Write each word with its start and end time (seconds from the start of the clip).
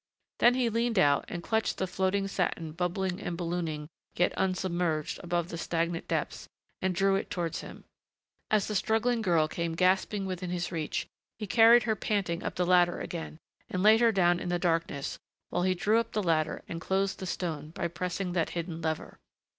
Then 0.39 0.55
he 0.55 0.67
leaned 0.67 0.97
out 0.97 1.25
and 1.27 1.43
clutched 1.43 1.77
the 1.77 1.85
floating 1.85 2.27
satin 2.27 2.71
bubbling 2.71 3.21
and 3.21 3.37
ballooning 3.37 3.87
yet 4.15 4.33
unsubmerged 4.35 5.19
above 5.23 5.49
the 5.49 5.59
stagnant 5.59 6.07
depths 6.07 6.49
and 6.81 6.95
drew 6.95 7.13
it 7.17 7.29
towards 7.29 7.61
him. 7.61 7.83
As 8.49 8.67
the 8.67 8.73
struggling 8.73 9.21
girl 9.21 9.47
came 9.47 9.75
gasping 9.75 10.25
within 10.25 10.49
his 10.49 10.71
reach, 10.71 11.05
he 11.37 11.45
carried 11.45 11.83
her 11.83 11.95
panting 11.95 12.41
up 12.43 12.55
the 12.55 12.65
ladder 12.65 12.99
again, 12.99 13.37
and 13.69 13.83
laid 13.83 14.01
her 14.01 14.11
down 14.11 14.39
in 14.39 14.49
the 14.49 14.57
darkness, 14.57 15.19
while 15.51 15.61
he 15.61 15.75
drew 15.75 15.99
up 15.99 16.13
the 16.13 16.23
ladder 16.23 16.63
and 16.67 16.81
closed 16.81 17.19
the 17.19 17.27
stone 17.27 17.69
by 17.69 17.87
pressing 17.87 18.33
that 18.33 18.49
hidden 18.49 18.81
lever. 18.81 19.19